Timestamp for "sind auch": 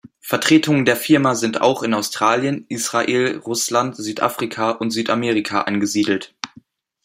1.35-1.83